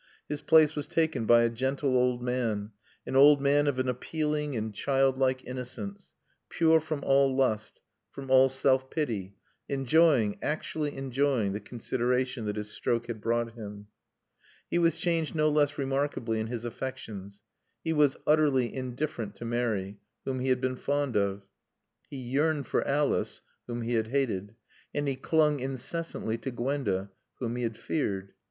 His 0.27 0.41
place 0.41 0.75
was 0.75 0.87
taken 0.87 1.27
by 1.27 1.43
a 1.43 1.49
gentle 1.51 1.95
old 1.95 2.23
man, 2.23 2.71
an 3.05 3.15
old 3.15 3.39
man 3.39 3.67
of 3.67 3.77
an 3.77 3.87
appealing 3.87 4.55
and 4.55 4.73
childlike 4.73 5.45
innocence, 5.45 6.11
pure 6.49 6.81
from 6.81 7.03
all 7.03 7.35
lust, 7.35 7.81
from 8.11 8.31
all 8.31 8.49
self 8.49 8.89
pity, 8.89 9.35
enjoying, 9.69 10.39
actually 10.41 10.97
enjoying, 10.97 11.53
the 11.53 11.59
consideration 11.59 12.45
that 12.45 12.55
his 12.55 12.71
stroke 12.71 13.05
had 13.05 13.21
brought 13.21 13.53
him. 13.53 13.89
He 14.71 14.79
was 14.79 14.97
changed 14.97 15.35
no 15.35 15.49
less 15.49 15.77
remarkably 15.77 16.39
in 16.39 16.47
his 16.47 16.65
affections. 16.65 17.43
He 17.83 17.93
was 17.93 18.17
utterly 18.25 18.73
indifferent 18.75 19.35
to 19.35 19.45
Mary, 19.45 19.99
whom 20.25 20.39
he 20.39 20.49
had 20.49 20.59
been 20.59 20.77
fond 20.77 21.15
of. 21.15 21.43
He 22.09 22.17
yearned 22.17 22.65
for 22.65 22.83
Alice, 22.87 23.43
whom 23.67 23.83
he 23.83 23.93
had 23.93 24.07
hated. 24.07 24.55
And 24.95 25.07
he 25.07 25.15
clung 25.15 25.59
incessantly 25.59 26.39
to 26.39 26.49
Gwenda, 26.49 27.11
whom 27.35 27.55
he 27.55 27.61
had 27.61 27.77
feared. 27.77 28.33